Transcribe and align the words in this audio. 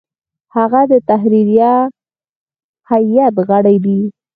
هغه 0.55 0.81
د 0.91 0.93
تحریریه 1.09 1.73
هیئت 2.89 3.35
غړی 3.49 3.77
دی. 3.85 3.99